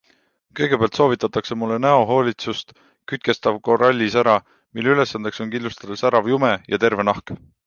Kõigepealt 0.59 0.95
soovitatakse 0.99 1.57
mulle 1.63 1.77
näohoolitsust 1.85 2.73
Kütkestav 3.11 3.61
korallisära, 3.69 4.35
mille 4.79 4.97
ülesandeks 4.97 5.45
on 5.47 5.55
kindlustada 5.57 6.03
särav 6.05 6.33
jume 6.37 6.55
ja 6.75 6.83
terve 6.87 7.09
nahk. 7.13 7.37